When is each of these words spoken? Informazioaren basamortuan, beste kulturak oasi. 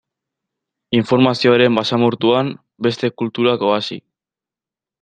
Informazioaren 0.99 1.77
basamortuan, 1.79 2.51
beste 2.89 3.11
kulturak 3.23 3.67
oasi. 3.71 3.99